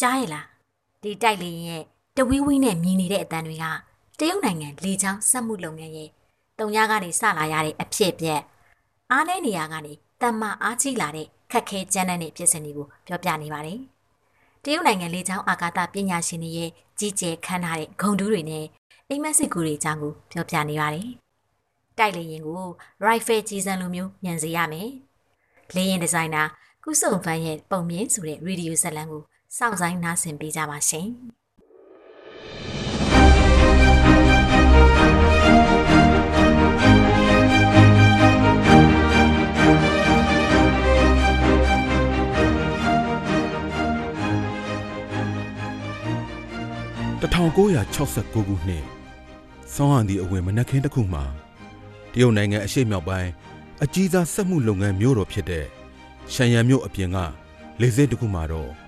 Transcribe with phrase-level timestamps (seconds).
[0.00, 0.46] ကြားရလား
[1.02, 1.82] ဒီတိုက်လေရင်ရဲ့
[2.16, 3.64] တဝီးဝီးနဲ့မြည်နေတဲ့အတန်တွေက
[4.18, 6.08] တရုတ်နိုင်ငံလေချောင်းစက်မှုလုပ်ငန်းရဲ့
[6.58, 8.40] တုံညာကနေစလာရတဲ့အဖြစ်ပြက်
[9.10, 9.92] အားနည်းနေရကနေ
[10.22, 13.78] တမ္မာအားကြီးလာတဲ့ခက်ခဲကြမ်းတဲ့ဖြစ်စဉ်တွေကိုပြောပြနေပါတယ်။
[14.64, 18.66] တရုတ်နိုင်ငံလေချောင်းအာကာသပညာရှင်တွေရဲ့ကြီးကျယ်ခမ်းနားတဲ့ဂုံတူးတွေနဲ့
[19.08, 21.08] အိမ်မက်စစ်ကူတွေအကြောင်းကိုပြောပြနေပါတယ်။
[21.98, 22.60] တိုက်လေရင်ကို
[23.06, 24.88] rifle ကြီးစံလိုမျိုးညံစေရမယ်။
[25.74, 26.42] လေရင်ဒီဇိုင်နာ
[26.84, 29.22] ကုစုံဖန်ရဲ့ပုံမြင်ဆိုတဲ့ရေဒီယိုဇက်လန်ကို
[29.56, 31.08] စောင့်ဆိုင်နားဆင်ပေးကြပါရှင်။
[47.20, 48.84] 1969ခုနှစ်
[49.74, 51.24] ဆောင်းဟန်ဒီအဝင်မနက်ခင်းတစ်ခုမှာ
[52.12, 53.30] တရုတ်နိုင်ငံအရှေ့မြောက်ပိုင်း
[53.84, 55.66] အကြီးစားစက်မှုလုပ်ငန်းမြို့တော်ဖြစ်တဲ့
[56.32, 57.18] ရှန်ယန်မြို့အပြင်က
[57.80, 58.79] လေဆိပ်တစ်ခုမှာတော့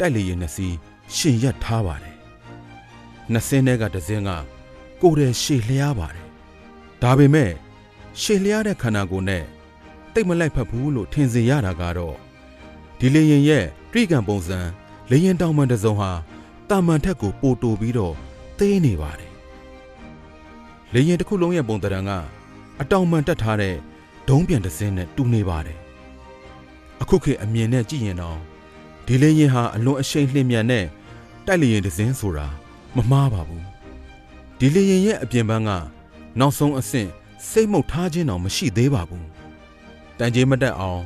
[0.00, 0.76] တိုက်လေယာဉ်နှစ်စီး
[1.16, 2.16] ရှင်ရက်ထားပါတယ်။
[3.32, 4.30] နှစ်စင်းထဲကတစ်စင်းက
[5.00, 6.26] ကိုယ်တည်းရှေ့လျားပါတယ်။
[7.02, 7.52] ဒါပေမဲ့
[8.20, 9.44] ရှေ့လျားတဲ့ခန္ဓာကိုယ်နဲ့
[10.14, 12.16] တိတ်မလိုက်ဖက်ဘူးလို့ထင်စေရတာကတော့
[12.98, 14.58] ဒီလေယာဉ်ရဲ့ပြည်ကံပုံစံ
[15.10, 16.10] လေယာဉ်တောင်မှန်တစ်စုံဟာ
[16.70, 18.14] တာမန်ထက်ကိုပိုတိုပြီးတော့
[18.58, 19.32] သေးနေပါတယ်။
[20.92, 22.10] လေရင်တစ်ခုလုံးရဲ့ပုံတံက
[22.80, 23.74] အတောင်မှန်တက်ထားတဲ့
[24.28, 25.78] ဒုံးပြန်တစ်စင်းနဲ့တူနေပါတယ်။
[27.02, 28.40] အခုခေတ်အမြင်နဲ့ကြည့်ရင်တော့
[29.12, 30.84] ဒီလေရင်ဟာအလွန်အရှိန်လျင်မြန်တဲ့
[31.46, 32.46] တိုက်လေရင်တစ်စင်းဆိုတာ
[32.96, 33.62] မမှားပါဘူး။
[34.58, 35.70] ဒီလေရင်ရဲ့အပြင်ပန်းက
[36.38, 37.08] နောက်ဆုံးအဆင့်
[37.48, 39.24] စိတ်မုတ်ထားခြင်းတော့မရှိသေးပါဘူး။
[40.18, 41.02] တန်ကြေးမတက်အောင်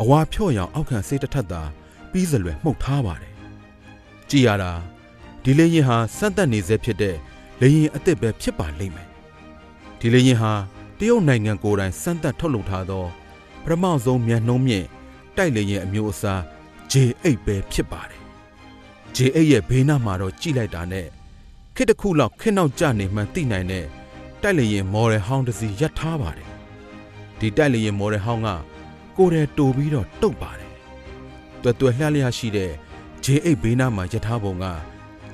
[0.00, 1.62] အဝါဖြော့ရောင်အောက်ခံစိတ်တစ်ထက်သာ
[2.10, 3.34] ပြီးစလွယ်မှုတ်ထားပါတယ်။
[4.30, 4.72] ကြည်ရတာ
[5.42, 7.16] ဒီလေရင်ဟာစမ်းသက်နေစေဖြစ်တဲ့
[7.60, 9.08] လေရင်အစ်စ်ပဲဖြစ်ပါလိမ့်မယ်
[9.98, 10.52] ဒီလေရင်ဟာ
[10.98, 13.04] တရုတ်နိုင်ငံကိုယ်တိုင်စမ်းသက်ထုတ်လုပ်ထားသော
[13.64, 14.86] ပထမဆုံးမြန်နှုံးမြင့်
[15.36, 16.42] တိုက်လေရင်အမျိုးအစား
[16.92, 18.22] J8 ပဲဖြစ်ပါတယ်
[19.16, 21.06] J8 ရဲ့ဘေးနားမှာတော့ကြည့်လိုက်တာနဲ့
[21.76, 23.86] ခစ်တစ်ခုလောက်ခင်းနောက်ကျနေမှန်းသိနိုင်တဲ့
[24.42, 26.50] တိုက်လေရင်မော်ရယ်ဟောင်းတစ်စီးရပ်ထားပါတယ်
[27.38, 28.48] ဒီတိုက်လေရင်မော်ရယ်ဟောင်းက
[29.16, 30.72] ကိုယ်တည်းတိုပြီးတော့တုတ်ပါတယ်
[31.62, 32.70] တွယ်တွယ်လှလျရှိတဲ့
[33.24, 34.64] J8 ဘေးနားမှာရပ်ထားပုံက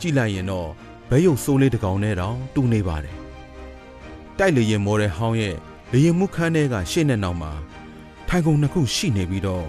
[0.00, 0.68] ကြည့်လိုက်ရင်တော့
[1.10, 3.16] ဘဲယုံစိုးလေးတစ်ကောင်နဲ့တောင်တူနေပါတယ်
[4.38, 5.56] တိုက်လေရင်မော်ဒယ်ဟောင်းရဲ့
[5.92, 7.52] လေရင်မှုခန်းထဲကရှေ့နဲ့နောက်မှာ
[8.28, 9.66] ထိုင်ကုန်နှစ်ခုရှိနေပြီးတော့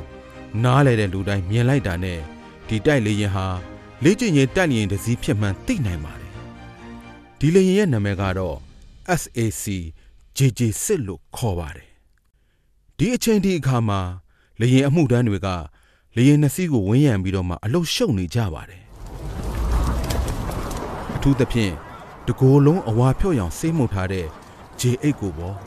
[0.63, 2.19] နားလဲတဲ့လူတိုင်းမြင်လိုက်တာနဲ့
[2.67, 3.47] ဒီတိုက်လေရင်ဟာ
[4.03, 6.31] လေးကျင်ရင်တိုက်လေရင်တစ်စီးဖြစ်မှန်းသိနိုင်ပါတယ်
[7.39, 8.57] ဒီလေရင်ရဲ့နာမည်ကတော့
[9.21, 9.65] SAC
[10.37, 11.87] JJ6 လို့ခေါ်ပါတယ်
[12.97, 13.99] ဒီအချိန်ဒီအခါမှာ
[14.59, 15.47] လေရင်အမှုတန်းတွေက
[16.15, 18.83] လေရင်နှစ်စီးကိုဝန်းရံပြီးတော့မှအလုရှုပ်နေကြပါတယ်
[21.21, 21.73] ထူးသဖြင့်
[22.27, 24.25] တကိုယ်လုံးအဝါဖြော့ရောင်ဆေးမှုတ်ထားတဲ့
[24.79, 25.57] J8 ကိုပေါ့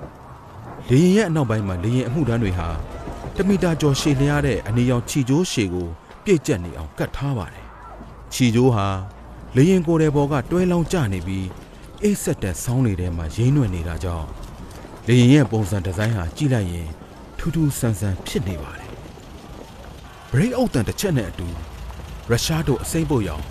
[0.89, 2.69] လေရင်ရဲ့အနောက်ပိုင်းမှာလေရင်အမှုတန်းတွေဟာ
[3.39, 5.89] တမီတာကျော်ရှည်လျားတဲ့အနေရောင်ခြီကျိုးရှည်ကို
[6.25, 7.67] ပြည့်ကျက်နေအောင်ကတ်ထားပါတယ်
[8.33, 8.87] ခြီကျိုးဟာ
[9.57, 11.47] လေရင်ကိုယ်တဲ့ဘောကတွဲလောင်းကျနေပြီး
[12.03, 14.29] အိတ်ဆက်တဲ့ဆောင်းတွေထဲမှာရင်းနှွယ်နေတာကြောင့်
[15.07, 16.89] လေရင်ရဲ့ပုံစံဒီဇိုင်းဟာကြည့်လိုက်ရင်
[17.39, 18.91] ထူးထူးဆန်းဆန်းဖြစ်နေပါတယ်
[20.31, 21.49] ဘရိတ်အုပ်တန်တစ်ချက်နဲ့အတူ
[22.31, 23.45] ရုရှားတို့အစိမ့်ဖို့ရောင်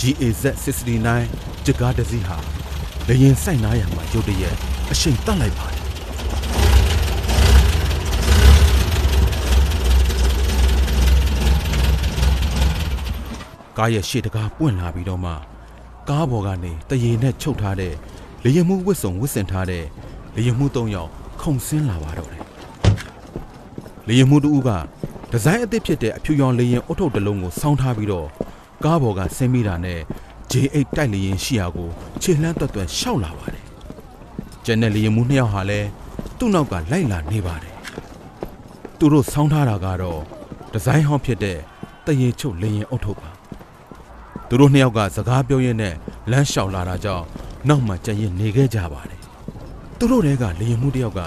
[0.00, 0.44] GAZ
[1.04, 2.38] 69ဂျကားတစီဟာ
[3.08, 4.56] လေရင်စိုက်နားရမှာရုတ်တရက်
[4.92, 5.81] အရှိန်တက်လိုက်ပါတယ်
[13.78, 15.32] ကားရဲ့ရှေ့တကားပွင့်လာပြီးတော့မှ
[16.08, 17.94] ကားပေါ်ကနေတရေနဲ့ချုပ်ထားတဲ့
[18.44, 19.84] လေရင်မှုဝစ်စုံဝစ်စင်ထားတဲ့
[20.34, 21.10] လေရင်မှု၃ယောက်
[21.40, 22.42] ခုံဆင်းလာပါတော့တယ်
[24.08, 24.70] လေရင်မှုတူက
[25.30, 28.28] ဒီဇိုင်းအသစ်ဖြစ်တဲ့အဖြူရောင်လေရင်အုတ်ထုတ်တစ်လုံးကိုစောင်းထားပြီးတော့
[28.84, 30.00] ကားပေါ်ကဆင်းမိတာနဲ့
[30.50, 31.88] J8 တိုက်လေရင်ရှိရာကို
[32.22, 33.64] ခြေလှမ်းတွတ်တွတ်ရှောက်လာပါတယ်။
[34.64, 35.88] ကျန်တဲ့လေရင်မှုနှစ်ယောက်ဟာလည်း
[36.38, 37.74] သူ့နောက်ကလိုက်လာနေပါတယ်။
[38.98, 40.20] သူတို့ဆောင်းထားတာကတော့
[40.72, 41.58] ဒီဇိုင်းဟောင်းဖြစ်တဲ့
[42.06, 43.30] တရေချုပ်လေရင်အုတ်ထုတ်ပါ။
[44.54, 45.94] သူတို့နှစ်ယောက်ကစကားပြောရင်းနဲ့
[46.30, 47.24] လမ်းလျှောက်လာတာကြောင့်
[47.68, 49.20] နောက်မှကြံရင်နေခဲ့ကြပါတယ်။
[49.98, 51.20] သူတို့တွေကလေရင်မှုတစ်ယောက်က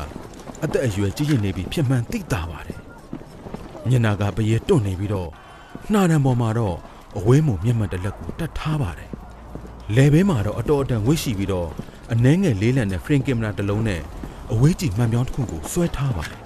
[0.63, 2.79] အသက်အရွယ်ကြီးရင်နေပြီးဖြစ်မှန်သိတာပါတယ်။
[3.89, 5.29] ညနာကပရေတွန့်နေပြီးတော့
[5.91, 6.75] နှာတံပေါ်မှာတော့
[7.17, 9.09] အဝဲမုံမျက်မှန်တစ်လက်ကိုတတ်ထားပါတယ်။
[9.95, 11.69] လေဘဲမှာတော့အတော်အတန်ဝိရှိပြီးတော့
[12.13, 14.01] အနှဲငယ်လေးလံတဲ့ frame camera တစ်လုံးနဲ့
[14.51, 16.41] အဝေးကြည့်မှန်ပြောင်းတစ်ခုကိုဆွဲထားပါတယ်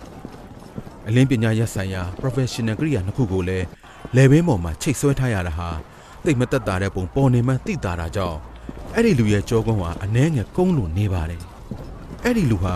[1.08, 3.66] ။အလင်းပညာရပ်ဆိုင်ရာ professional ကိရိယာနှစ်ခုကိုလည်း
[4.16, 5.70] လေဘဲပေါ်မှာချိတ်ဆွဲထားရတာဟာ
[6.26, 8.38] တိတ်မတက်တာတဲ့ပုံပေါ်နေမှသိတာတာကြောင့်
[8.96, 11.44] အဲ့ဒီလူရဲ့ကြောကုန်းဟာအနှဲငယ်ကုန်းလို့နေပါတယ်။
[12.24, 12.76] အဲ့ဒီလူဟာ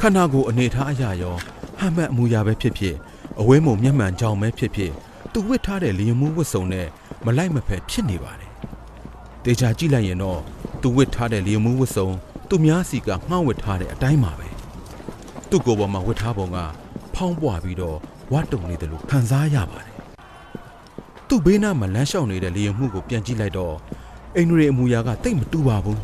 [0.00, 1.36] ခန္ဓာကိုယ်အနေထားအရာရော
[1.78, 2.96] ဟမ်းမှတ်အမူအရာပဲဖြစ်ဖြစ်
[3.40, 4.92] အဝဲမုံမျက်မှန်ကြောင်ပဲဖြစ်ဖြစ်
[5.32, 6.86] သူဝစ်ထားတဲ့လျင်မှုဝတ်စုံနဲ့
[7.24, 8.50] မလိုက်မဖက်ဖြစ်နေပါတယ်။
[9.44, 10.40] တေချာကြည့်လိုက်ရင်တော့
[10.82, 12.08] သူဝစ်ထားတဲ့လျင်မှုဝတ်စုံ
[12.48, 14.48] သူများစီကငှောက်ဝစ်ထားတဲ့အတိုင်းပါပဲ။
[15.50, 16.58] သူ့ကိုယ်ပေါ်မှာဝစ်ထားပုံက
[17.14, 17.98] ဖောင်းပွားပြီးတော့
[18.32, 19.93] ဝတ်တုံနေတယ်လို့ခံစားရပါတယ်။
[21.28, 23.74] သူ့ဘေးနားမှာလမ်းလျှောက်နေတဲ့လေရင်မှုကိုပြန်ကြည့်လိုက်တော့
[24.36, 26.00] အိမ်ရီအမူအရာကတိတ်မတူပါဘူး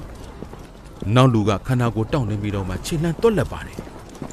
[1.15, 3.79] နောက်လူကခန္ဓာကိုယ်တောင့်နေပြီးတော့မှခြေလှမ်းတွက်လက်ပါတယ်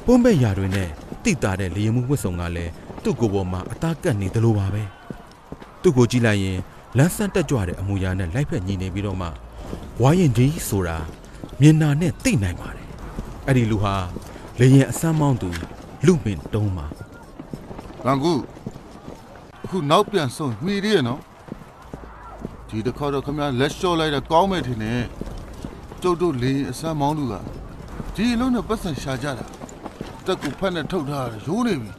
[0.04, 0.88] ပုံးဘက်ရာတွေနဲ့
[1.24, 4.82] တိတာတဲ့လေရင်မှုဝတ်စုံကလည်းသူ့ကိုယ်ပေါ်မှာအသားကတ်နေသလိုပါပဲ
[5.82, 6.58] သူ့ကိုကြည့်လိုက်ရင်
[6.96, 9.28] လမ်းဆန်းတက်ကြွတဲ့အမူအရာနဲ့လိုက်ဖက်ညီနေပြီးတော့မှ
[10.00, 10.96] ဝိုင်းရင်ကြီးဆိုတာ
[11.60, 12.88] မျက်နာနဲ့သိနိုင်ပါတယ်
[13.46, 13.94] အဲ့ဒီလူဟာ
[14.60, 15.48] လေရင်အစမ်းမောင်းသူ
[16.06, 16.86] လူမင်တုံးပါ
[18.06, 18.32] လန်ကူ
[19.70, 21.20] အခုနောက်ပြန်ဆုံးမိရည်နော်
[22.68, 25.02] ဒီတစ်ခါတော့ခမလက်လျှော့လိုက်တာကောင်းမယ်ထင်တယ်
[26.02, 27.34] ကျုပ်တို့လေအစမ်းမောင်းလူက
[28.14, 29.44] ဒီအလုံးနဲ့ပတ်စံရှာကြတာ
[30.26, 31.90] တက်ကူဖက်နဲ့ထုတ်ထားတာရိုးနေပြီ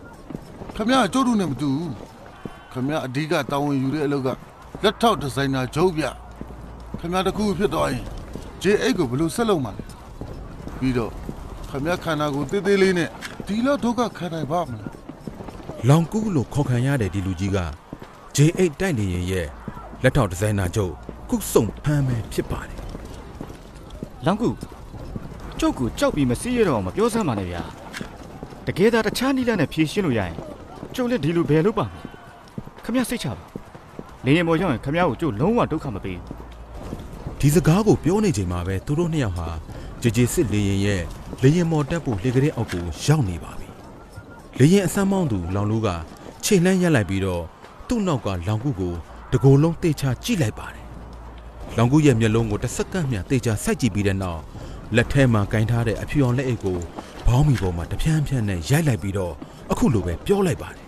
[0.75, 1.94] ခမကျုပ်တို့နဲ့မတူဘူး
[2.74, 4.30] ခမအဓိကတာဝန်ယူတဲ့အလုပ်က
[4.83, 6.06] လက်ထောက်ဒီဇိုင်နာဂျုပ်ပြ
[7.00, 8.06] ခမတခုဖြစ်သွားရင်
[8.63, 9.83] JX ကိုဘယ်လိုဆက်လုပ်မှာလဲ
[10.80, 11.12] ပြီးတော့
[11.69, 13.10] ခမခန္ဓာကိုယ်သေးသေးလေးနဲ့
[13.48, 14.88] ဒီလောက်ဒုက္ခခံနိုင်ပါမလား
[15.88, 17.60] လောင်ကူးလို့ခေါ်ခံရတဲ့ဒီလူကြီးက
[18.36, 19.48] J8 တိုက်နေရင်ရဲ့
[20.04, 20.94] လက်ထောက်ဒီဇိုင်နာချုပ်
[21.30, 22.80] ကုစုံဖမ်းမယ်ဖြစ်ပါတယ်
[24.26, 24.50] လောင်ကူ
[25.60, 27.64] ကျုပ်ကိုကြောက်ပြီးမစီးရတော့မပြောစမ်းပါနဲ့ဗျာ
[28.68, 30.36] တကယ်သာတခြားနီလာနဲ့ဖြေရှင်းလို့ရရင်
[30.96, 32.02] ကျုပ်လည်းဒီလိုဘယ်လုပ်ပါမလဲ
[32.86, 33.44] ခမရစိတ်ချပါ
[34.26, 39.50] လေရင်ပေါ်ရောက်ရင်ခမရကိုကျုပ်လုံးဝဒုက္ခမပေးဘူးဒီစကားကိုပြောနေချိန်မှာပဲသူတို့နှစ်ယောက်ဟာ
[40.02, 41.02] ကြည်ကြည်စစ်လေရင်ရဲ့
[41.42, 43.69] လေရင်မော်တက်ဖို့လေကလေးအောက်ကိုရောက်နေပါပြီ
[44.57, 45.88] လေရင်အစမ်းမောင်းသူလောင်လူက
[46.44, 47.44] ခြေလှမ်းရက်လိုက်ပြီးတော့
[47.88, 48.94] သူ့နောက်ကလောင်ကူကို
[49.31, 50.86] တကိုယ်လုံးတေချာကြည့်လိုက်ပါတယ်
[51.78, 54.42] လောင်ကူရဲ့မျက်လုံးကိုတစ်စက္ကန့်မျှတေချာစိုက်ကြည့်ပြီးတဲ့နောက်
[54.96, 56.78] လက်ထဲမှာကင်ထားတဲ့အဖြူအောင်လက်အိတ်ကို
[57.25, 59.34] ဘောင်းမီပေါ်မှာတပြန်းပြန်းနဲ့ရိုက်လိုက်ပြီးတော့
[59.72, 60.86] အခုလိုပဲပြောလိုက်ပါတယ်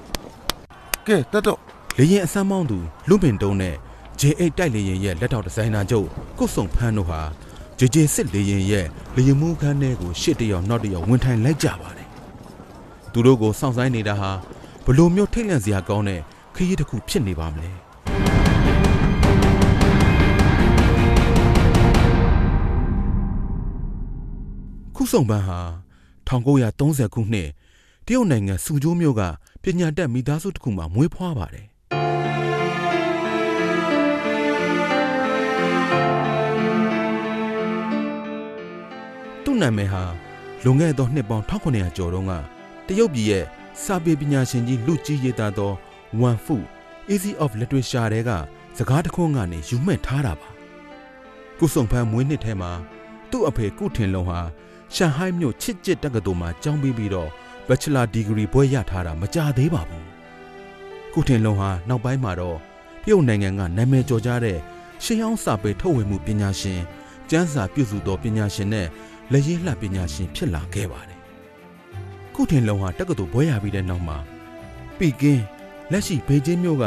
[1.08, 1.60] ကဲတက်တော့
[1.98, 2.78] လေရင်အစမ်းမောင်းသူ
[3.10, 3.76] လူပင်တုံးနဲ့
[4.20, 6.08] J8 တိုက်လေရင်ရဲ့လက်ထောက်ဒီဇိုင်နာချုပ်
[6.38, 7.22] ကုတ်ဆုံဖန်းတို့ဟာ
[7.80, 8.86] JJ စစ်လေရင်ရဲ့
[9.16, 12.01] လေရင်မှုခန်းထဲကိုရှစ်တယောက်နောက်တယောက်ဝင်ထိုင်လိုက်ကြပါတယ်
[13.14, 14.32] သူတို့ကိုစောင့်ဆိုင်နေတာဟာ
[14.86, 16.22] ဘလို့မျိုးထိတ်လန့်စရာကောင်းတဲ့
[16.56, 17.72] ခရီးတစ်ခုဖြစ်နေပါမလဲ
[24.96, 25.60] ခုဆုံပန်းဟာ
[26.30, 27.50] 1930ခုနှစ်
[28.06, 29.22] တရုတ်နိုင်ငံစူဂျိုးမြို့က
[29.64, 31.68] ပညာတတ်မိသားစုတစ်ခုမှာမွေးဖွားပါတယ်
[39.44, 40.04] သူ့နာမည်ဟာ
[40.64, 43.46] လွန်ခဲ့သောနှစ်ပေါင်း1900ကျော်တုန်းက တရုတ်ပြည်ရဲ့
[43.84, 45.72] စာပေပညာရှင်ကြီးလူကြီးရေးသားသော
[46.22, 46.56] Wan Fu
[47.14, 48.32] Easy of Literature တဲက
[48.78, 50.50] စကားတစ်ခွန်းကနေယူမှတ်ထားတာပါ
[51.60, 52.72] ကုဆုံဖန်းမွေးနှစ်ထဲမှာ
[53.30, 54.40] သူ့အဖေကုထင်လုံဟာ
[54.96, 57.30] ရှန်ဟိုင်းမြို့ချစ်ကျစ်တက္ကသိုလ်မှာကျောင်းပြီးပြီးတော့
[57.68, 60.06] Bachelor Degree ဘွဲ့ရထားတာမကြသေးပါဘူး
[61.14, 62.58] ကုထင်လုံဟာနောက်ပိုင်းမှာတော့
[63.04, 64.58] တရုတ်နိုင်ငံကနာမည်ကျော်ကြားတဲ့
[65.04, 66.82] ရှေးဟောင်းစာပေထုတ်ဝေမှုပညာရှင်
[67.30, 68.88] ကျမ်းစာပြုစုသောပညာရှင်နဲ့
[69.32, 71.21] လက်ရည်လှပညာရှင်ဖြစ်လာခဲ့ပါတယ်
[72.36, 74.18] ကုထင်လုံဟာတက္ကသိုလ်ဘွဲ့ရပြီးတဲ့နောက်မှာ
[74.98, 75.44] ပီကင်း
[75.92, 76.86] လက်ရှိဘေကျင်းမြို့က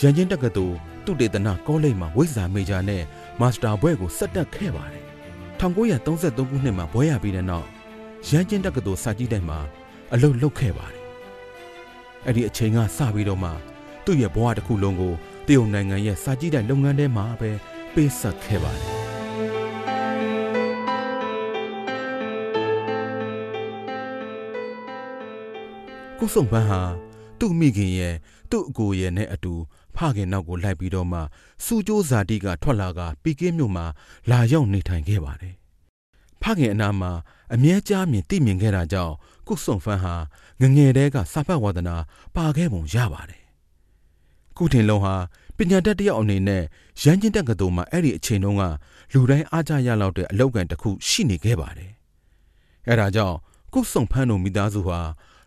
[0.00, 3.02] ရန်ချင်းတက္ကသိုလ်တုတေသနကောလိပ်မှာဝိဇ္ဇာမေဂျာနဲ့
[3.40, 5.04] မာစတာဘွဲ့ကိုဆက်တက်ခဲ့ပါတယ်
[5.60, 7.66] 1933ခုနှစ်မှာဘွဲ့ရပြီးတဲ့နောက်
[8.28, 9.58] ရန်ချင်းတက္ကသိုလ်စာကြည့်တိုက်မှာ
[10.12, 11.02] အလုပ်လုပ်ခဲ့ပါတယ်
[12.26, 13.50] အဲ့ဒီအချိန်ကစပြီးတော့မှ
[14.04, 15.12] သူ့ရဲ့ဘဝတစ်ခုလုံးကို
[15.46, 17.50] တရုတ်နိုင်ငံရဲ့စာကြည့်တိုက်လုပ်ငန်းထဲမှာပဲ
[17.94, 19.13] ပေးဆက်ခဲ့ပါတယ်
[26.18, 26.80] ကုစုံပန်းဟာ
[27.38, 28.14] သူ့မိခင်ရဲ့
[28.50, 29.54] သူ့အကိုရဲ့နဲ့အတူ
[29.96, 31.20] ဖခင်နောက်ကိုလိုက်ပြီးတော့မှ
[31.64, 33.84] စူကြိုးဇာတိကထွက်လာကပီကင်းမြို့မှာ
[34.30, 35.54] လာရောက်နေထိုင်ခဲ့ပါတယ်။
[36.42, 37.10] ဖခင်အနာမှာ
[37.54, 39.14] အမြဲကြားမြင်သိမြင်ခဲ့တာကြောင့်
[39.48, 40.14] ကုစုံဖန်းဟာ
[40.60, 41.96] ငငယ်တဲကစာဖတ်ဝါဒနာ
[42.36, 43.42] ပါခဲ့ပုံရပါတယ်။
[44.58, 45.14] ကုထင်လုံးဟာ
[45.56, 46.62] ပညာတတ်တစ်ယောက်အနေနဲ့
[47.02, 48.62] ရန်ချင်းတက္ကသိုလ်မှာအဲ့ဒီအချိန်တုန်းက
[49.12, 51.90] လူတိုင်းအားကြရလောက်တဲ့အလောက်ကန်တစ်ခုရှိနေခဲ့ပါတယ်။
[52.88, 53.36] အဲဒါကြောင့်
[53.72, 55.00] ကုစုံဖန်းတို့မိသားစုဟာ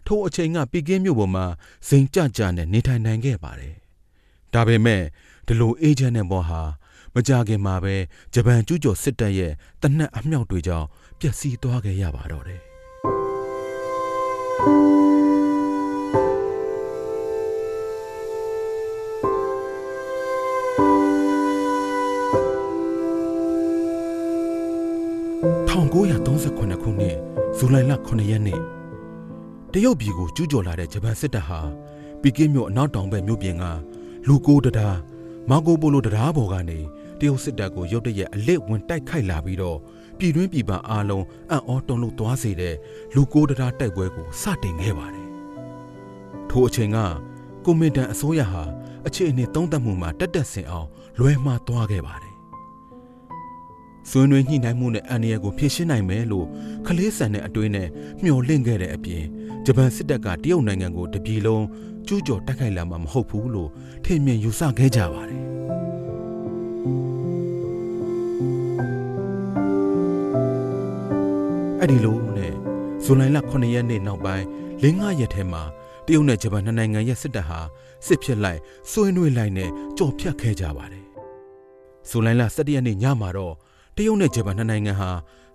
[0.08, 1.46] ထိုအချိန်ကပီကင်းမြို့ပေါ်မှာ
[1.88, 3.76] ဇိမ်ကြကြနဲ့နေထိုင်နိုင်ခဲ့ပါတယ်။
[4.54, 5.04] ဒါပေမဲ့
[5.48, 6.62] ဒီလိုအေဂျင့်တဲ့ဘောဟာ
[7.14, 7.96] မကြခင်မှာပဲ
[8.34, 10.88] ဂျပန်ကျူးကျော်စစ်တပ်ရဲ့တနက်အမြောက်တွေကြောင့်
[11.20, 12.62] ပျက်စီးသွားခဲ့ရပါတော့တယ်။
[25.68, 27.18] 1938ခုနှစ်
[27.58, 28.87] ဇူလိုင်လ9ရက်နေ့တ
[29.84, 31.60] ရုတ်ပြည်ကိုကျူးကျော်လာတဲ့ဂျပန်စစ်တပ်ဟာ
[32.22, 33.64] ပီကင်းမြို့အနောက်တောင်ဘက်မြို့ပြင်က
[34.28, 34.90] လူကိုတဒါ
[35.50, 36.80] မာကိုပိုလိုတဒါဘော်ကနေ
[37.20, 39.78] တရုတ်စစ်တပ်ကိုရုတ်တရက်အလစ်ဝင်တိုက်ခိုက်လာပြီးတော့
[40.18, 42.76] ပြည်တွင်းပြည်ပအားလုံးအံ့ဩတုန်လှုပ်သွားစေတဲ့
[43.16, 45.28] လူကိုတဒါတိုက်ပွဲကိုစတင်ခဲ့ပါတယ်။
[46.50, 46.98] ထိုအချိန်က
[47.66, 48.64] ကွန်မန်ဒန်အစိုးရဟာ
[49.08, 50.88] အခြေအနေသုံးသပ်မှုမှာတက်တက်ဆင်အောင်
[51.20, 52.27] လွဲမှားသွားခဲ့ပါတယ်။
[54.10, 56.48] ဆွေးနွေးညှိနှိုင်းမှုနဲ့အန်ရကိုဖြည့်ရှင်းနိုင်မယ်လို့
[56.88, 57.88] ခလေးဆန်တဲ့အတွေးနဲ့
[58.24, 59.24] မျှော်လင့်ခဲ့တဲ့အပြင်
[59.66, 61.66] ဂျပန်စစ်တပ်ကတရုတ်နိုင်ငံကိုတပြည်လုံး
[62.08, 63.70] ကျူးကျော်တိုက်ခိုက်လာမှာမဟုတ်ဘူးလို့
[64.06, 65.44] ထင်မြင်ယူဆခဲ့ကြပါတယ်
[71.80, 72.54] အဲ့ဒီလိုနဲ့
[73.04, 74.46] ဇူလိုင်လ9ရက်နေ့နောက်ပိုင်း
[74.82, 75.64] လင်း9ရက်ထဲမှာ
[76.06, 77.60] တရုတ်နဲ့ဂျပန်နှစ်နိုင်ငံရဲ့စစ်တပ်ဟာ
[78.06, 78.60] စစ်ဖြစ်လိုက်
[78.92, 81.06] ဆွေးနွေးလိုက်နဲ့ကြော်ဖြတ်ခဲ့ကြပါတယ်
[82.10, 83.56] ဇူလိုင်လ17ရက်နေ့ညမှာတော့
[83.98, 85.10] တရုတ်နဲ့ဂျပန်နှစ်နိုင်ငံဟာ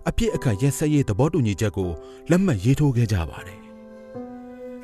[0.09, 1.89] အပြစ်အခတ်ရက်စက်ရေးသဘောတူညီချက်ကို
[2.29, 3.59] လက်မှတ်ရေးထိုးခဲ့ကြပါတယ်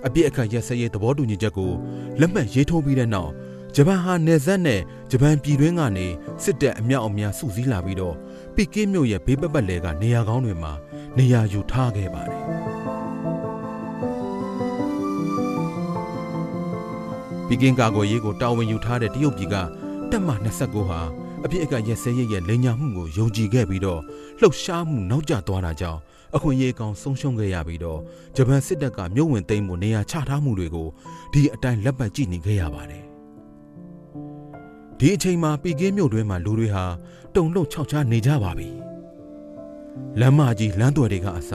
[0.05, 1.71] အပြစ်အခတ်ရက်စက်ရေးသဘောတူညီချက်ကို
[2.19, 3.31] လက်မှတ်ရေးထိုးပြီးတဲ့နောက်
[3.75, 6.07] ဂျပန်ဟာနယ်စပ်နဲ့ဂျပန်ပြည်တွင်းကနေ
[6.43, 8.15] စစ်တပ်အမြောက်အများစုစည်းလာပြီးတော့
[8.55, 10.73] ပီကင်းမြို့ရဲ့ဘေးပတ်ပတ်လည်ကနေရာကောင်းတွေမှာ
[11.17, 12.43] နေရာယူထားခဲ့ပါတယ်
[17.47, 19.55] ပီကင်းကာကွယ်ရေးကိုတာဝန်ယူထားတဲ့တရုတ်ပြည်က
[20.11, 21.01] တပ်မ29ဟာ
[21.45, 24.01] အပြစ်အကရက်စဲရဲ့လိန်ညာမှုကိုယုံကြည်ခဲ့ပြီးတော့
[24.39, 25.99] လှုပ်ရှားမှုနောက်ကျသွားတာကြောင့်
[26.35, 27.99] အခွင့်အရေးကောင်ဆုံးရှုံးခဲ့ရပြီးတော့
[28.35, 30.87] ဂျပန်စစ်တပ်ကမြို့ဝင်သိမ်းမှုနေရာချထားမှုတွေကို
[31.33, 33.03] ဒီအတိုင်းလက်ပတ်ကြည့်နေခဲ့ရပါတယ်
[34.99, 36.85] ဒီအချိန်မှာပီကင်းမြို့တွင်းမှာလူတွေဟာ
[37.35, 38.69] တုံ့လုံခြောက်ချားနေကြပါပြီ
[40.19, 41.51] လမ်းမကြီးလမ်းသွယ်တွေကအစ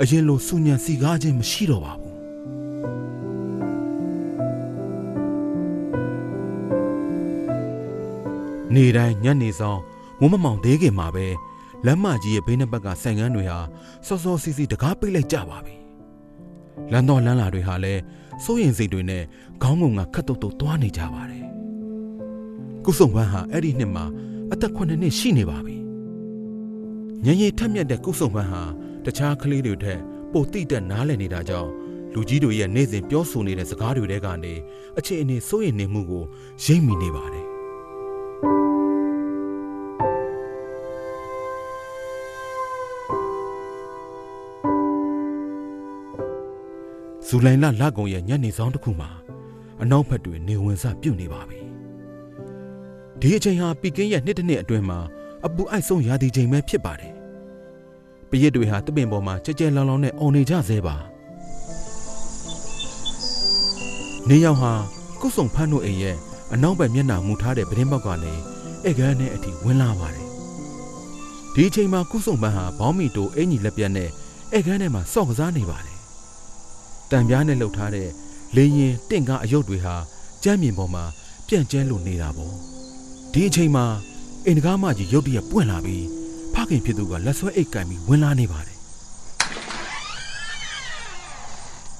[0.00, 2.03] အရင်လိုစူညံစီကားခြင်းမရှိတော့ပါဘူး
[8.76, 9.80] နေတိုင်းညနေဆောင်
[10.20, 11.26] မိုးမမောင်သေးခင်မှာပဲ
[11.86, 13.58] လမ်းမကြီးရဲ့ဘေးနှစ်ဘက်ကဆိုင်ကန်းတွေဟာ
[14.06, 15.76] စောစောစီးစီးတကားပိတ်လိုက်ကြပါပြီ။
[16.92, 18.00] လမ်းတော်လမ်းလာတွေဟာလည်း
[18.44, 19.22] စိုးရင်စိတ်တွေနဲ့
[19.62, 21.44] ခေါင်းငုံကခတ်တုတ်တုတ်သွားနေကြပါတယ်။
[22.84, 24.04] ကုစုံပန်းဟာအဲ့ဒီနှစ်မှာ
[24.52, 25.76] အသက်9နှစ်ရှိနေပါပြီ။
[27.24, 28.62] ညင်ရီထက်မြက်တဲ့ကုစုံပန်းဟာ
[29.04, 30.00] တခြားကလေးတွေထက်
[30.32, 31.70] ပိုတိတက်နားလည်နေတာကြောင့်
[32.14, 34.54] လူကြီးတွေရဲ့နေ့စဉ်ပြောဆိုနေတဲ့စကားတွေထဲကနေ
[34.98, 36.24] အခြေအနေစိုးရင်နေမှုကို
[36.64, 37.53] ရိပ်မိနေပါတယ်
[47.36, 49.10] ဇူလိုင်လလကုံရဲ့ညနေဆောင်တစ်ခုမှာ
[49.82, 51.60] အနောက်ဘက်တွေနေဝင်စပြုတ်နေပါပြီ
[53.20, 54.98] ဒီအချိန်ဟာပီကင်းရဲ့နှစ်တစ်နှစ်အတွင်းမှာ
[55.46, 57.12] အပူအိုက်ဆုံးရာသီချိန်ပဲဖြစ်ပါတယ်
[58.30, 60.96] ပရစ်တွေဟာတပင်ပေါ်မှာကြဲကြဲလောင်လောင်နဲ့អော်နေကြသေးပါ
[64.28, 64.72] နေရောက်ဟာ
[65.20, 66.16] ကုစုံဖန်းတို့အိမ်ရဲ့
[66.52, 68.32] အနောက်ဘက်မျက်နှာမူထားတဲ့ပတင်းပေါက်ကနေ
[68.88, 70.28] ဧကန်နဲ့အထိဝင်လာပါတယ်
[71.54, 74.08] ဒီအချိန်မှာကုစုံပန်းဟာဘောင်းမီတိုအင်ကြီးလက်ပြတ်နဲ့
[74.56, 75.93] ဧကန်ထဲမှာစော့ကစားနေပါတယ်
[77.14, 78.08] တံပြားနဲ့လှုပ်ထားတဲ့
[78.56, 79.96] လေရင်တင့်ကားအယုတ်တွေဟာ
[80.42, 81.04] ကြမ်းမြင်ပေါ်မှာ
[81.46, 82.54] ပြန့်ကျဲလို့နေတာပေါ့
[83.32, 83.86] ဒီအချိန်မှာ
[84.46, 86.06] အင်တကားမကြီးရုတ်တရက်ပွင့်လာပြီး
[86.54, 88.78] ဖခင်ဖြစ်သူကလက်ဆွဲအိတ်ကင်ပြီးဝင်လာနေပါတယ်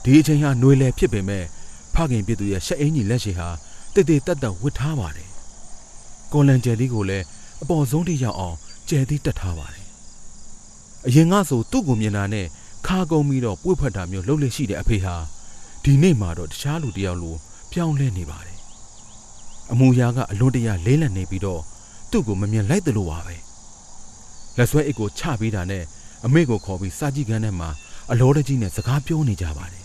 [0.03, 1.45] ဒီအချိန်ဟာຫນွေလယ်ဖြစ်ပေမဲ့
[1.95, 3.49] ဖခင်ဖြစ်သူရဲ့ရှက်အင်းကြီးလက်ရှိဟာ
[3.95, 5.31] တိတ်တိတ်တက်တက်ဝစ်ထားပါတယ်
[6.33, 7.25] ကွန်လန်ကျယ်လေးကိုလည်း
[7.63, 8.57] အပေါ်ဆုံးထိရောက်အောင်
[8.89, 9.85] ကျယ်သီးတက်ထားပါတယ်
[11.07, 12.47] အရင်ကဆိုသူ့ကိုမြင်တာနဲ့
[12.87, 15.17] ခါကုံပြီးတော့ပွေ့ဖက်တာမျိုးလှုပ်လက်ရှိတဲ့အဖေဟာ
[15.85, 17.35] ဒီနေ့မှတော့တခြားလူတယောက်လို
[17.73, 18.59] ပြောင်းလဲနေပါတယ်
[19.73, 21.63] အမူအရာကအလွန်တရာလေးလံနေပြီးတော့
[22.11, 23.37] သူ့ကိုမမြင်လိုက်သလိုပါပဲ
[24.57, 25.85] လက်ဆွဲအိတ်ကိုချပေးတာနဲ့
[26.27, 27.71] အမေကိုခေါ်ပြီးစာကြည့်ကန်းထဲမှာ
[28.11, 29.85] အလောတကြီးနဲ့စကားပြောနေကြပါတယ်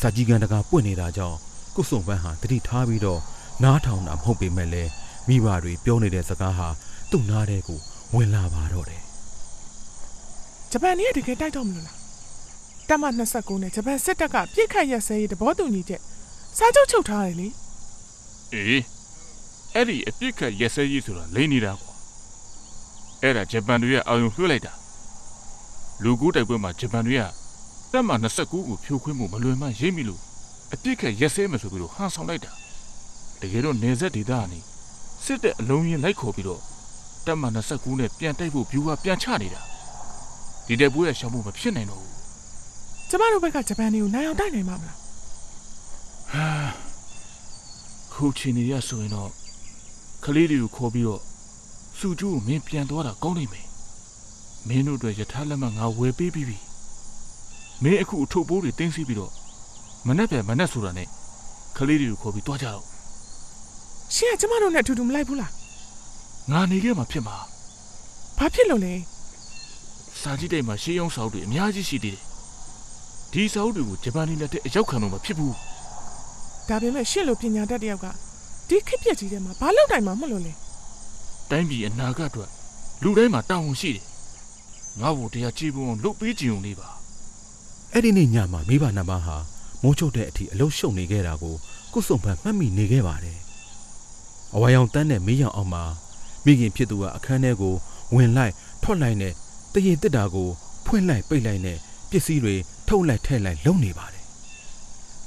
[0.00, 1.38] စာကြည့်ကန်းတကာပွင့်နေတာကြောင့်
[1.76, 3.20] ကုစုံပန်းဟာတတိထားပြီးတော့
[3.62, 4.90] နားထောင်တာမဟုတ်ပေမဲ့လည်း
[5.28, 6.68] မိဘတွေပြောနေတဲ့စကားဟာ
[7.10, 7.80] သူ့နားထဲကို
[8.14, 9.03] ဝင်လာပါတော့တယ်
[10.76, 11.96] ဂျပန်နေတကယ်တိုက်တော့မလို့လား
[12.88, 16.00] တမ29နဲ့ဂျပန်စစ်တပ်ကပြစ်ခတ်ရက်စဲရေးတဘောတူညီချက်
[16.58, 17.48] စာချုပ်ချုပ်ထားတယ်လေ
[18.52, 18.82] အေး
[19.74, 21.92] အဲ့ဒီအပြစ်ခတ်ရက်စဲကြီးဆိုတာလိမ့်နေတာကွာ
[23.22, 24.72] အဲ့ဒါဂျပန်တွေရဲ့အာရုံလွှဲလိုက်တာ
[26.02, 27.24] လူကူးတိုက်ပွဲမှာဂျပန်တွေက
[27.92, 30.20] တပ်မ29ကိုဖြိုခွင်းမှုမလွယ်မှရိပ်မိလို့
[30.72, 32.52] အပြစ်ခတ်ရက်စဲမယ်ဆိုပြီးတော့ဟန်ဆောင်လိုက်တာ
[33.40, 34.60] တကယ်တော့နေဆက်ဒေသကနေ
[35.24, 36.60] စစ်တပ်အလုံးကြီးလိုက်ခေါ်ပြီးတော့
[37.26, 39.62] တပ်မ29နဲ့ပြန်တိုက်ဖို့ဗျူဟာပြန်ချနေတာ
[40.66, 42.14] ဒီတဲ့ပွဲရဲ့ရှောင်မှုမဖြစ်နိုင်တော့ဘူး
[43.08, 44.98] ကျမတို့ဘက်ကဂျပန်တွေကိုနိုင်အောင်တိုက်နိုင်မှာမလား
[48.12, 49.30] ခုချင်နေရဆိုရင်တော့
[50.24, 51.22] ကလေးတွေကိုခေါ်ပြီးတော့
[51.98, 53.66] စုကျိုးကိုမင်းပြန်သွားတာကောင်းနေမယ်
[54.68, 56.58] မင်းတို့အတွက်ယထာလက်မှငါဝယ်ပေးပြီးပြီ
[57.82, 59.32] မင်းအခုအထုပ်ပိုးတွေတင်းစီပြီးတော့
[60.06, 61.08] မနဲ့ပဲမနဲ့ဆိုတာနဲ့
[61.76, 62.84] ကလေးတွေကိုခေါ်ပြီးသွားကြတော့
[64.14, 65.52] ရှင်ကကျမတို့နဲ့အတူတူမလိုက်ဘူးလား
[66.50, 67.36] ငါနေခဲ့မှာဖြစ်မှာ
[68.38, 68.94] ဘာဖြစ်လို့လဲ
[70.24, 72.22] စာကြည့်တိုက်မှာရှေးအောင်စာအုပ်တွေအများကြီးရှိသေးတယ်
[73.32, 75.54] ဒီစာအုပ်တွေကိုဂျပန်နေလက်တဲ့အရောက်ခံလို့မဖြစ်ဘူး
[76.68, 78.06] ဒါပေမဲ့ရှင်လိုပညာတတ်တယောက်က
[78.68, 80.52] ဒီခက်ပြက်ကြီးထဲမှာဘာလုပ်နိုင်မှာမလို့လဲ
[81.50, 82.50] တိုင်းပြည်အနာဂတ်အတွက်
[83.02, 84.04] လူတိုင်းမှာတာဝန်ရှိတယ်
[85.00, 86.88] ငါ့ဘောတရားကြည်ပုံအောင်လုပ်ပေးကြုံနေပါ
[87.92, 89.36] အဲ့ဒီနေ့ညမှာမိဘနှစ်ပါးဟာ
[89.82, 91.54] မိုးချုပ်တဲ့အထိအလုရှုံနေခဲ့တာကို
[91.92, 93.38] ကုစုံဖန်မှတ်မိနေခဲ့ပါတယ်။
[94.54, 95.84] အဝါရောင်တန်းတဲ့မီးရောင်အောက်မှာ
[96.44, 97.74] မိခင်ဖြစ်သူကအခန်းထဲကို
[98.14, 98.52] ဝင်လိုက်
[98.82, 99.32] ထွက်လိုက်နဲ့
[99.74, 100.48] တရင်တစ်တာကို
[100.86, 101.78] ဖွင့်လိုက်ပိတ်လိုက်နဲ့
[102.10, 102.54] ပစ္စည်းတွေ
[102.88, 104.24] ထုတ်လိုက်ထဲ့လိုက်လုံနေပါတယ်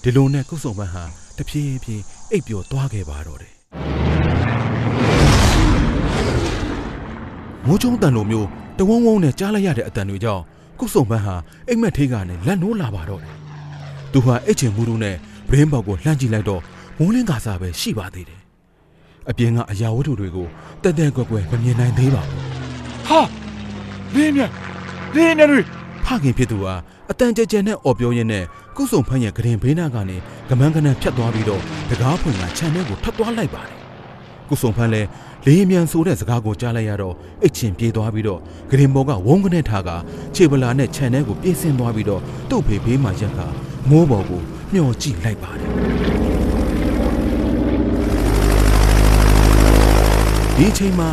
[0.02, 1.04] ဒီလိုနဲ့ကုစုံပန်းဟာ
[1.38, 3.54] တဖြည်းဖြည်းအိပ်ပျော်သွားခဲ့ပါတော့တယ်
[7.68, 8.48] မိုးချုံတန်လိုမျိုး
[8.80, 10.44] တဝုံဝုံနဲ့ကြားလိုက်ရတဲ့အတန်တွေကြောင့်
[10.80, 11.36] ကုစုံပန်းဟာ
[11.68, 13.34] အိမ်မက်ထေးကနေလက်နိုးလာပါတော့တယ်
[14.12, 15.16] သူဟာအိတ်ချင်မှုတို့နဲ့
[15.50, 16.62] ဗရင်းပေါက်ကိုလှမ်းကြည့်လိုက်တော့
[17.00, 18.42] မိုးလင်းကာစားပဲရှိပါသေးတယ်
[19.30, 20.48] အပြင်ကအရာဝတ္ထုတွေကို
[20.84, 22.42] တက်တက်ကွက်ကွက်မမြင်နိုင်သေးပါဘူး
[23.08, 23.47] ဟာ
[24.16, 24.52] လင်းမြန်
[25.16, 25.62] လင်းမြန်တွေ
[26.06, 26.74] ဖခင်ဖြစ်သူဟာ
[27.12, 28.44] အတန်ကြဲကြဲနဲ့အော်ပြောရင်းနဲ့
[28.78, 30.18] ကုစုံဖန်းရဲ့ဂရင်ဘေးနာကနေ
[30.50, 33.76] ကမန်းကနန်းဖြတ်သွားပြီးတော့တကားဖွင့်ကခြံထဲကိုထပ်သွားလိုက်ပါတယ်
[34.50, 35.08] ကုစုံဖန်းလည်း
[35.46, 39.90] လေးမြန်ဆိုတဲ့စကားကိုကြားလိုက်ရတော့အိတ်ချင်ပြေးသွားပြီးတော့ဂရင်ဘောကဝုန်းကနေထားက
[40.36, 43.40] ခြေပလာနဲ့ခြံထဲကိုပြေးဆင်းသွားပြီးတော့သူ့ဖေဘေးမှာရက်က
[43.90, 44.42] မိုးပေါ်ကို
[44.74, 45.72] မျောကြည့်လိုက်ပါတယ်
[50.58, 51.10] ဒီအချိန်မှာ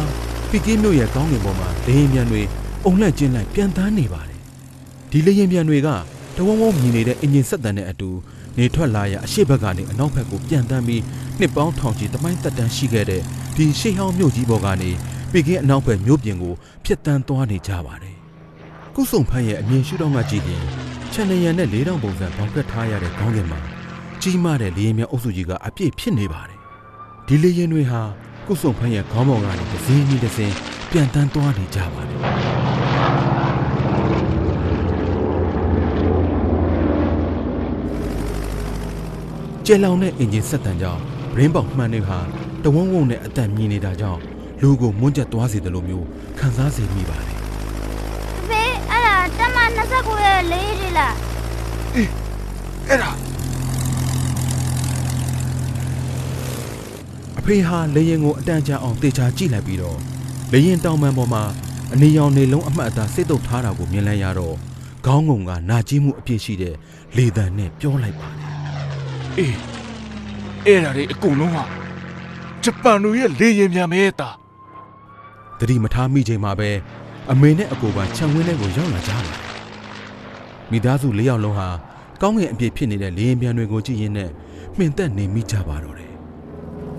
[0.51, 2.43] ပီကင်းမြို့ရဲ့ကောင်းကင်ပေါ်မှာလေးမြန်တွေ
[2.87, 4.41] အုံလက်ကျင်းလိုက်ပြန်တန်းနေပါတယ်
[5.11, 5.89] ဒီလေရင်ပြန်တွေက
[6.37, 8.11] တဝုံဝုံမြင်နေတဲ့အင်ဂျင်ဆက်တန်တဲ့အတူ
[8.59, 11.03] နေထွက်လာရအရှိဘက်ကနေအနောက်ဘက်ကိုပြန်တန်းပြီး
[11.39, 13.23] နှစ်ပေါင်းထောင်ချီတမိုင်းတက်တန်းရှိခဲ့တဲ့
[13.57, 14.91] ဒီရှေးဟောင်းမြို့ကြီးပေါ်ကနေ
[15.33, 18.17] ပေကင်းအနောက်ဘက်မြို့ပြင်ကိုဖျက်တန်းသွားနေကြပါတယ်။
[18.95, 20.63] ကုစုံဖန်းရဲ့အမြင်ရှုထောင့်ကကြည့်ရင်
[21.13, 23.61] ချန်နရံနဲ့လေးတောင်ပုံစံပေါင်ကတ်ထားရတဲ့ခေါင်းကင်မှာ
[24.23, 26.59] ကြီးမားတဲ့လေရင်မြန်အုပ်စုကြီးကအပြည့်ဖြစ်နေပါတယ်။
[27.27, 28.01] ဒီလေရင်တွေဟာ
[28.47, 30.55] ကုစုံဖန်းရဲ့ခေါင်းပေါ်ကနေတစ်စင်းပြီးတစ်စင်း
[30.97, 32.19] ပြန်တန်းသွားနေကြပါတယ်။
[39.67, 41.01] ကျဲလောင်တဲ့အင်ဂျင်ဆက်တန်ကြောင့်
[41.39, 42.19] ရင်းပေါက်မှန်တွေဟာ
[42.65, 44.21] တဝုံဝုံနဲ့အတန်မြည်နေတာကြောင့်
[44.63, 46.07] လူကိုမွန်းကျက်သွားစေတယ်လို့မျိုး
[46.39, 47.37] ခံစားစေမိပါတယ်
[48.49, 49.59] ဖေးအဲ့ဒါတမ
[49.91, 51.15] 29ရဲ့လေးတွေလား
[52.89, 53.11] အဲ့ဒါ
[57.39, 60.14] အဖေဟာလေရင်ကိုအတန်ကြာအောင်တေချာကြည့်လိုက်ပြီးတော့
[60.57, 61.43] လေရင်တောင်ပန်ပေါ်မှာ
[61.95, 64.57] အနေရောင်နေလုံးအမှတ်အသားစိတ်တုပ်ထားတာကိုမြင်လိုက်ရတော့
[65.07, 66.75] ခေါင်းငုံကနာကျင်မှုအပြည့်ရှိတဲ့
[67.17, 68.51] လေတံနဲ့ပြောလိုက်ပါတယ်
[69.39, 69.57] အေး
[70.67, 71.65] အဲ့ဒါတွေအကုန်လုံးဟာ
[72.65, 74.31] ဂျပန်တို့ရဲ့လေရင်မြန်မဲတာ
[75.59, 76.71] တတိမထားမိချိန်မှာပဲ
[77.33, 79.29] အမေနဲ့အကိုပါခြံဝင်းထဲကိုရောက်လာကြတယ်
[80.71, 81.69] မိသားစု၄ယောက်လုံးဟာ
[82.23, 84.31] ကောင်းငင်အပြည့်ဖြစ်နေတဲ့လေရင်ပြန်တွေကိုကြည့်ရင်းနဲ့
[84.77, 86.13] မှင်သက်နေမိကြပါတော့တယ်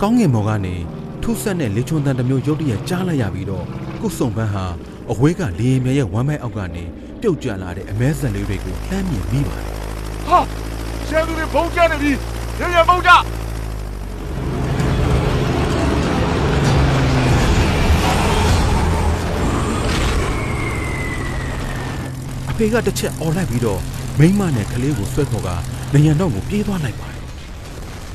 [0.01, 0.75] ကောင်းငင်ဘော်ကနေ
[1.23, 3.65] ထူးဆန်းတဲ့လေချွန်တန်တစ်မျိုးရုတ်တရက်ကြားလိုက်ရပြီးတော့
[4.01, 4.65] ကုစုံပန်းဟာ
[5.11, 6.83] အဝေးကလေရင်ပြန်ရဲ့ဝမ်းမိုက်အောက်ကနေ
[7.21, 9.67] ပြုတ်ကျလာတဲ့အမဲဆန်လေးတွေကိုလှမ်းမြင်မိပါတယ်
[10.27, 10.39] ဟာ
[11.07, 12.11] ရှမ်းသူတွေဘုံကျနေပြီ
[12.59, 13.11] ရရဘုံကျ
[22.49, 23.81] အဖေကတစ်ချက်អော်လိုက်ပြီးတော့
[24.19, 25.49] မိန်းမနဲ့ကလေးကိုဆွဲခေါ်က
[25.93, 27.21] နေရန်တော့ကိုပြေးသွားလိုက်ပါတယ်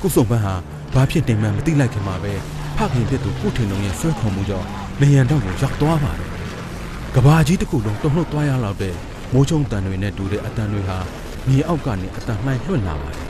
[0.02, 0.54] ကုစုံပန်းဟာ
[0.94, 2.59] ဘာဖြစ်နေမှန်းမသိလိုက်ခင်မှာပဲဖ
[2.92, 4.66] ခင်ဖြစ်သူကုထင်လုံးရဲ့ဆွဲခေါ်မှုကြောင့်
[5.00, 6.28] နေရန်တော့ကိုရောက်သွားပါတယ်
[7.14, 8.94] ကဘာကြီးတစ်ခုလုံးတုန်လှုပ်သွားရလောက်တဲ့
[9.32, 10.98] မိုးချုံတန်တွေနဲ့တူတဲ့အတန်တွေဟာ
[11.48, 13.28] မြေအောက်ကနေအတန်မှိုင်းလွှတ်လာပါတယ်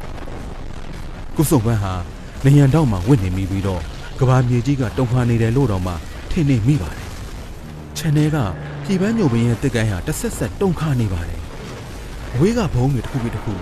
[1.36, 1.94] ကုစုံပန်းဟာ
[2.44, 3.82] နေရန်တော့မှဝင့်နေမိပြီးတော့
[4.20, 5.92] ကဘာမြေကြီးကတုန်ခါနေတယ်လို့တော့မှ
[6.30, 7.06] ထင်နေမိပါတယ်
[7.96, 8.36] ခြံထဲက
[8.84, 11.40] ပြည်ပန်းညိုပင်ရဲ့တစ်ကိုင်းဟာတစ်ဆက်ဆက်တုန်ခါနေပါတယ်။
[12.38, 13.54] ဝေးကဘုံတွေတစ်ခုပြီးတစ်ခု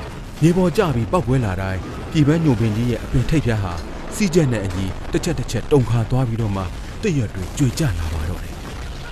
[0.43, 1.81] မြေပေါ်ကျပြီးပောက်ကွဲလာတိုင်း
[2.13, 3.73] ပြည်ပန်းညိုပင်ကြီးရဲ့အပင်ထိပ်ဖြားဟာ
[4.21, 6.63] စီးကျက်နဲ့အညီတစ်ချက်တစ်ချက်တုန်ခါသွားပြီးတော့မှ
[7.03, 8.55] တည့်ရွက်တွေကျွေကျလာပါတော့တယ်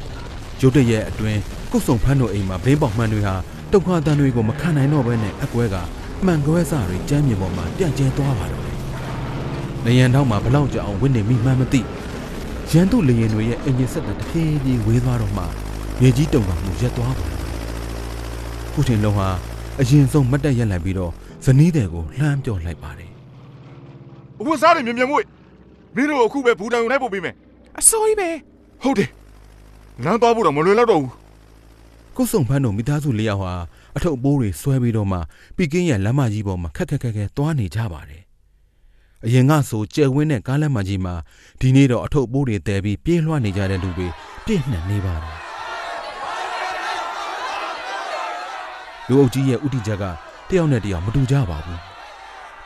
[0.60, 1.40] ။ရုတ်တရက်အတွင်း
[1.70, 3.34] ကုတ်ဆုံဖန်းတို့အိမ်မှာဘင်းပေါက်မှန်တွေဟာ
[3.72, 5.76] တုန်ခါတန်တွေကိုမခံနိုင်တော့ဘဲနဲ့အကွဲက
[6.24, 8.76] မှန်ကွဲစတွေကျမ်းမြေပေါ်မှာပြန့်ကျဲသွားပါတော့တယ်။
[9.84, 11.80] နေရန်တော့မှဘလောက်ကြအောင်ဝင့်နေမိမှန်းမသိ
[12.70, 15.42] ရန်သူလေရင်တွေရဲ့အင်ဂျင်ဆက်တဲ့တဖြည်းဖြည်းဝေးသွားတော့မှ
[16.00, 17.26] မြေကြီးတုံတော်မှုရက်သွားပါ
[18.72, 19.28] ခုထင်လုံးဟာ
[19.80, 21.12] အရင်ဆုံးမတ်တက်ရက်လိုက်ပြီးတော့
[21.44, 23.15] ဇနီးတဲ့ကိုလှမ်းပြောလိုက်ပါတယ်
[24.40, 25.24] အဝတ်စားတွေမြင်မြန်မွေ့
[25.96, 27.34] မင်းတို့အခုပဲဘူတန်ုံလိုက်ပို့ပေးမယ်
[27.80, 28.28] အစိုးကြီးပဲ
[28.82, 29.10] ဟုတ်တယ်
[30.04, 31.12] လမ်းသွားဖို့တော့မလွယ်တော့တော့ဘူး
[32.16, 33.54] ကုတ်ဆုံဖန်းတို့မိသားစုလေးယောက်ဟာ
[33.96, 35.18] အထုပ်အပိုးတွေဆွဲပြီးတော့မှ
[35.56, 38.22] ပီကင်းရဲ့လမ်းမကြီးပေါ်မှာခက်ခက်ခက်ခက်သွားနေကြပါတယ်
[39.24, 41.14] အရင်ကဆိုကျယ်ဝင်းတဲ့ကားလမ်းမကြီးမှာ
[41.60, 44.08] ဒီနေ့တော့အထုပ်အပိုးတွေတဲပြီးပြေးလွှားနေကြတဲ့လူတွေ
[44.44, 45.36] ပြည့်နှံ့နေပါတယ်
[49.08, 50.04] လူအုပ်ကြီးရဲ့ဥတီချက်က
[50.48, 51.95] တယောက်နဲ့တယောက်မတူကြပါဘူး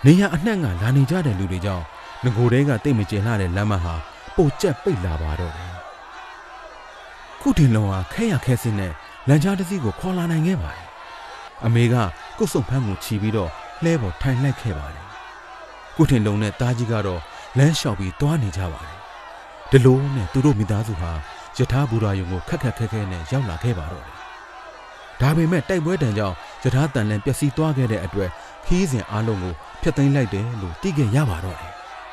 [0.06, 1.84] နေရအနှံ့ကလာနေကြတဲ့လူတွေကြောင့်
[2.24, 3.94] ငကိုတဲကတိတ်မကျင်လှတဲ့လမ်းမဟာ
[4.36, 5.72] ပိုကျက်ပိတ်လာပါတော့တယ်
[7.40, 8.92] ခုတင်လုံးဟာခဲရခဲစင်းနဲ့
[9.28, 10.86] လမ်းကြားတစ်စီးကိုခေါ်လာနိုင်ခဲ့ပါတယ်
[11.64, 11.94] အမေက
[12.38, 13.50] ကုတ်ဆုံဖန်းကိုခြီးပြီးတော့
[13.82, 15.06] လှဲပေါ်ထိုင်လိုက်ခဲ့ပါတယ်
[15.96, 17.20] ကုထင်လုံးနဲ့တားကြီးကတော့
[17.58, 18.98] လမ်းလျှောက်ပြီးတွားနေကြပါတယ်။
[19.70, 21.12] ဒီလိုနဲ့သူတို့မိသားစုဟာ
[21.56, 24.16] ယထာဘူရာယုံကိုခက်ခက်ခဲခဲနဲ့ရောက်လာခဲ့ပါတော့တယ်။
[25.20, 28.30] ဒါပေမဲ့တိုက်ပွဲတန်ကြောင့်ယထာတန်လန်ပျက်စီးသွားခဲ့တဲ့အတွက်
[28.66, 31.72] ခီးစဉ်အားလုံးကို ဖျက်သိမ်းလိုက်တယ်လို့သိခဲ့ရပါတော့တယ်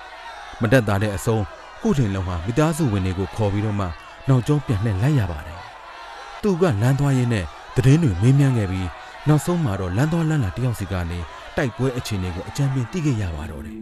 [0.61, 1.43] ။မတက်တာတဲ့အဆုံး
[1.81, 3.85] ကုထင်လုံးဟာမိသားစုဝင်တွေကိုခေါ်ပြီးတော့မှ
[4.27, 5.59] နောက်ကျောပြန်လှည့်လိုက်ရပါတယ်။
[6.41, 8.87] သူကလမ်းသွားရင်းနဲ့သတင်းတွေမေးမြန်းခဲ့ပြီး
[9.27, 11.19] နောက်ဆုံးမှာတော့လမ်းသွားလမ်းလာတယောက်စီကနေ
[11.57, 13.77] တိုက်ပွဲအခြေအနေကိုအကြံပေးသိခဲ့ရပါတော့တယ်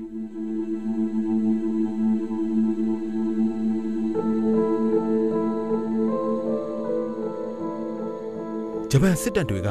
[8.91, 9.69] ဂျပန်စစ်တပ်တွေက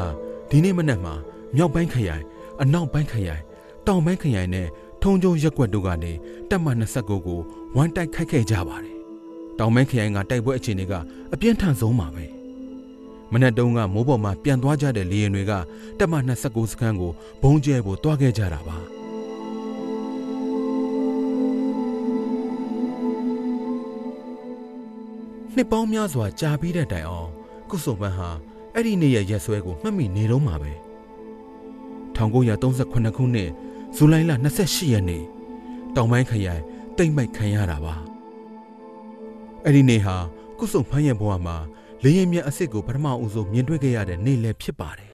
[0.50, 1.14] ဒီနေ့မနက်မှာ
[1.56, 2.24] မြောက်ပိုင်းခရိုင်
[2.62, 3.42] အနောက်ပိုင်းခရိုင်
[3.86, 4.68] တောင်ပိုင်းခရိုင်နဲ့
[5.02, 6.12] ထုံကျုံရက်ကွက်တို့ကနေ
[6.50, 6.66] တပ်မ
[6.96, 7.40] 29ကို
[7.76, 8.96] ဝမ်းတိုက်ခိုက်ခဲ့ကြပါတယ်။
[9.58, 10.92] တောင်ပိုင်းခရိုင်ကတိုက်ပွဲအခြေအနေက
[11.32, 12.24] အပြင်းထန်ဆုံးပါပဲ။
[13.32, 15.52] မနက်တုန်းကမိုးပေါ်မှာပြန်သွားကြတဲ့လေယာဉ်တွေက
[15.98, 18.78] တပ်မ29စခန်းကိုဘုံကျဲဖို့တွားခဲ့ကြတာပါ။
[25.54, 27.30] နှစ်ပေါင်းများစွာကြာပြီးတဲ့တိုင်အောင်
[27.70, 28.28] ကုစုံပန်းဟာ
[28.74, 30.72] အဲ့ဒီနေ့ရဲ့ရက်စွဲကိုမှတ်မိနေတော့မှာပဲ
[32.16, 33.50] 1938ခုနှစ်
[33.96, 35.24] ဇူလိုင်လ28ရက်နေ့
[35.96, 36.62] တောင်ပိုင်းခရိုင်
[36.96, 37.94] တိတ်မိုက်ခံရတာပါ
[39.64, 40.16] အဲ့ဒီနေ့ဟာ
[40.58, 41.56] ကုစုံဖမ်းရဲ့ဘဝမှာ
[42.02, 45.13] လေရင်မြတ်အစ်စ်ကိုပထမဦးဆုံးမြင်တွေ့ခဲ့ရတဲ့နေ့လည်းဖြစ်ပါတယ်